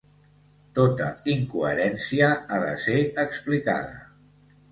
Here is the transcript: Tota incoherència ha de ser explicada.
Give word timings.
Tota 0.79 1.09
incoherència 1.33 2.31
ha 2.57 2.61
de 2.65 2.73
ser 2.87 2.97
explicada. 3.27 4.01